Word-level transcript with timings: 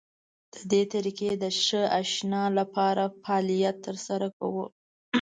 د 0.53 0.55
دې 0.71 0.81
طریقې 0.93 1.31
د 1.43 1.45
ښه 1.63 1.81
اشنا 2.01 2.43
کېدو 2.47 2.55
لپاره 2.59 3.03
فعالیت 3.21 3.77
تر 3.85 3.95
سره 4.07 4.27
کوو. 4.37 4.65